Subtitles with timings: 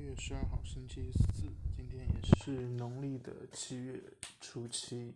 [0.00, 1.42] 月十二号，星期四，
[1.76, 4.02] 今天也是农历的七月
[4.40, 5.14] 初七，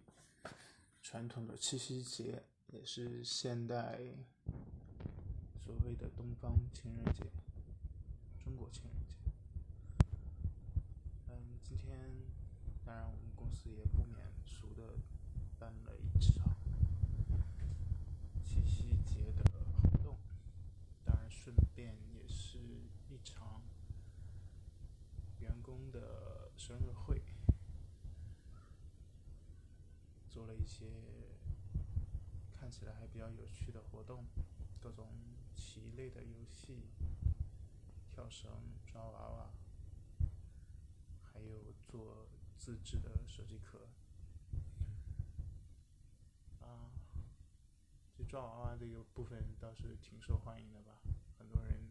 [1.02, 3.98] 传统的七夕节，也是现代
[5.62, 7.24] 所谓的东方情人节，
[8.44, 9.16] 中国情人节。
[11.28, 11.98] 嗯，今天
[12.84, 14.94] 当然我们公司也不免俗的
[15.58, 16.56] 办了一场
[18.44, 19.44] 七夕节的
[19.82, 20.16] 活动，
[21.04, 22.58] 当然顺便也是
[23.08, 23.60] 一场。
[25.70, 27.22] 员工的生日会，
[30.28, 30.86] 做了一些
[32.50, 34.24] 看起来还比较有趣的活动，
[34.80, 35.06] 各种
[35.54, 36.88] 棋类的游戏，
[38.10, 38.50] 跳绳、
[38.84, 39.50] 抓娃娃，
[41.22, 42.26] 还有做
[42.58, 43.86] 自制的手机壳。
[46.60, 46.90] 啊，
[48.18, 50.98] 这抓娃娃这个部分倒是挺受欢迎的吧，
[51.38, 51.89] 很多人。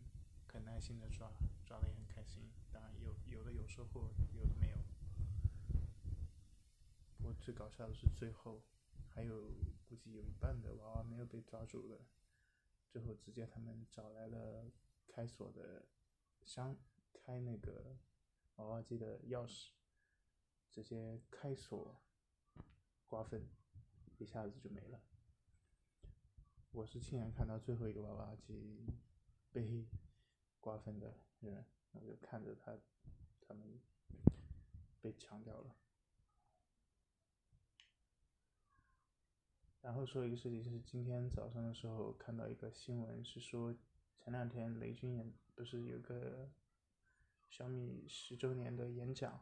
[0.60, 1.32] 很耐心的抓，
[1.66, 2.52] 抓的也很开心。
[2.70, 4.78] 当然有有的有收获，有的没有。
[7.16, 8.62] 不过最搞笑的是最后，
[9.08, 9.54] 还有
[9.86, 12.06] 估计有一半的娃娃没有被抓住的。
[12.90, 14.70] 最后直接他们找来了
[15.08, 15.88] 开锁的
[16.44, 16.76] 箱，
[17.14, 17.96] 开那个
[18.56, 19.70] 娃娃机的钥匙，
[20.70, 22.02] 直接开锁，
[23.08, 23.48] 瓜分，
[24.18, 25.02] 一下子就没了。
[26.72, 28.86] 我是亲眼看到最后一个娃娃机
[29.54, 29.88] 被。
[30.60, 32.78] 瓜分的人，我就看着他，
[33.42, 33.80] 他们
[35.02, 35.76] 被抢掉了。
[39.82, 43.74] 然后说一个事情，就是今天早上的时候看到一个新闻，是说
[44.18, 46.52] 前两天雷军演不是有个
[47.50, 49.40] 小米十周年的演讲，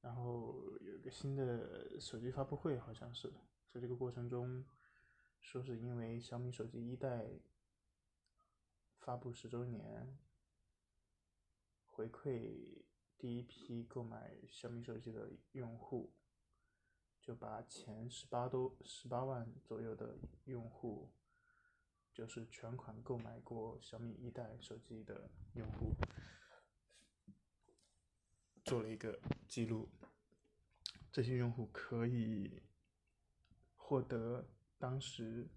[0.00, 3.32] 然后有一个新的手机发布会，好像是
[3.70, 4.64] 在这个过程中，
[5.40, 7.30] 说是因为小米手机一代。
[9.02, 10.16] 发布十周年，
[11.86, 12.84] 回馈
[13.18, 16.12] 第一批购买小米手机的用户，
[17.20, 21.10] 就把前十八多十八万左右的用户，
[22.14, 25.96] 就是全款购买过小米一代手机的用户，
[28.64, 29.88] 做了一个记录。
[31.10, 32.62] 这些用户可以
[33.74, 35.50] 获得当时。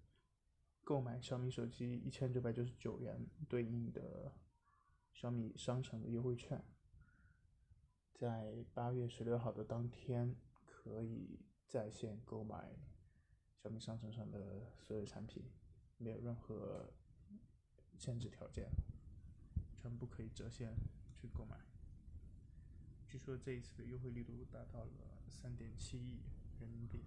[0.86, 4.32] 购买小米手机一千九百九十九元对应的
[5.12, 6.64] 小米商城的优惠券，
[8.14, 12.72] 在八月十六号的当天可以在线购买
[13.60, 15.50] 小米商城上的所有产品，
[15.98, 16.92] 没有任何
[17.98, 18.70] 限制条件，
[19.74, 20.72] 全部可以折现
[21.16, 21.58] 去购买。
[23.08, 26.20] 据说这一次的优惠力度达到了三点七亿
[26.60, 27.02] 人民币。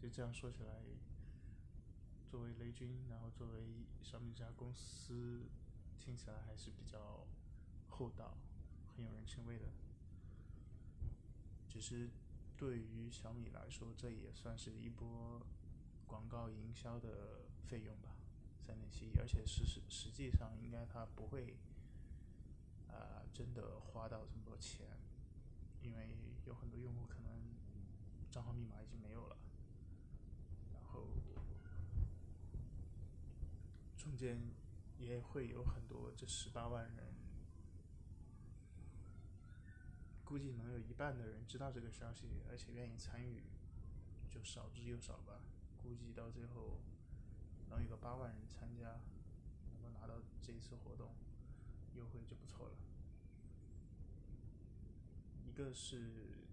[0.13, 0.81] 这样说起来，
[2.29, 3.63] 作为雷军，然后作为
[4.03, 5.43] 小米这家公司，
[6.01, 7.25] 听起来还是比较
[7.89, 8.35] 厚道、
[8.93, 9.67] 很有人情味的。
[11.69, 12.09] 只是
[12.57, 15.41] 对于小米来说，这也算是一波
[16.05, 18.09] 广告营销的费用吧，
[18.67, 21.55] 三点七亿，而且实实实际上应该他不会
[22.89, 24.85] 啊真的花到这么多钱，
[25.81, 27.31] 因为有很多用户可能
[28.29, 29.37] 账号密码已经没有了。
[30.93, 31.07] 后，
[33.97, 34.39] 中间
[34.99, 37.15] 也会有很多这十八万人，
[40.23, 43.41] 估计能有一半的人知道这个消息，而且愿意参与，
[44.29, 45.41] 就少之又少吧。
[45.81, 46.77] 估计到最后
[47.67, 49.01] 能有个八万人参加，
[49.71, 51.15] 能够拿到这一次活动
[51.95, 52.75] 优惠就不错了。
[55.43, 56.45] 一个是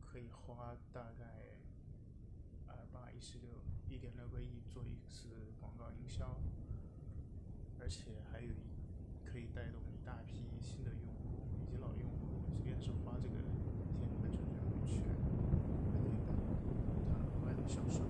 [0.00, 1.54] 可以花大概。
[2.70, 3.48] 二八一十六
[3.88, 6.38] 一点六个亿做一次广告营销，
[7.80, 13.36] 而且还有一可以带动一大批新的用户以及老用户，即便是花这个
[14.06, 15.02] 天门九九回去，
[15.90, 18.07] 还可以带动它额外的销售。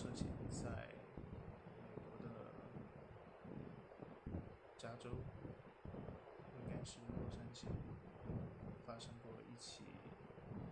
[0.00, 0.88] 涉嫌在
[1.76, 2.28] 美国的
[4.78, 5.10] 加州，
[6.56, 7.66] 应该是洛杉矶，
[8.86, 9.84] 发生过一起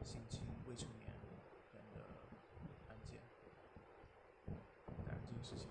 [0.03, 1.13] 性侵未成年
[1.75, 2.01] 人的
[2.89, 3.21] 案件，
[5.05, 5.69] 但这个事情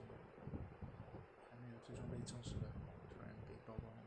[1.49, 2.67] 还没有最终被证实的，
[3.09, 4.03] 突然被曝光了，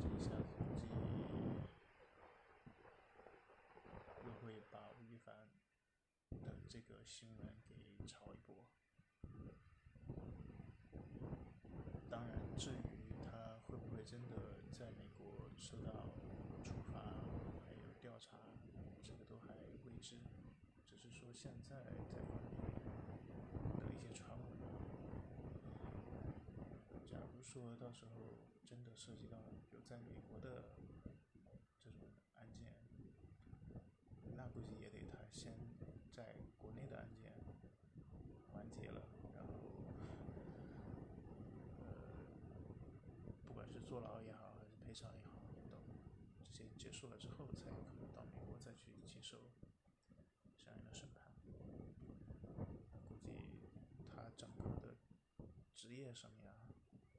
[0.00, 0.78] 这一下子估计
[4.24, 5.34] 又会把吴亦凡
[6.72, 7.74] 这个新闻给
[8.06, 8.64] 炒一波。
[12.08, 16.08] 当然，至于他会不会真的在美国受到
[16.64, 16.98] 处罚，
[17.66, 18.38] 还有调查，
[19.02, 19.54] 这个都还
[19.84, 20.16] 未知。
[20.86, 22.64] 只是说现在在国内
[23.76, 24.46] 的一些传闻，
[27.04, 29.36] 假如说到时候真的涉及到
[29.72, 30.64] 有在美国的
[31.78, 32.72] 这种案件，
[34.38, 35.52] 那估计也得他先
[36.10, 37.32] 在国内的案件
[38.52, 39.02] 完结了，
[39.34, 39.50] 然后，
[41.80, 41.86] 呃，
[43.46, 45.36] 不管是坐牢也好，还是赔偿也好，
[45.70, 45.78] 等
[46.50, 49.50] 这些结束了之后，才有可能到美国再去接受
[50.56, 51.30] 相应的审判。
[53.20, 53.68] 估计
[54.08, 54.96] 他整个的
[55.74, 56.54] 职业生涯，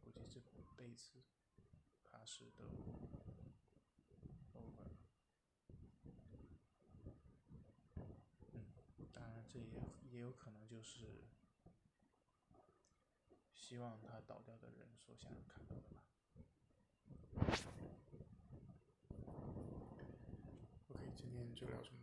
[0.04, 0.42] 估计这
[0.76, 1.22] 辈子
[2.04, 2.64] 怕是都
[4.56, 4.98] over 了。
[8.56, 8.66] 嗯，
[9.14, 9.80] 当然这也
[10.10, 11.22] 也有可能就是
[13.54, 16.04] 希望他倒掉的人所想看到的吧。
[20.90, 21.98] OK，今天就聊这么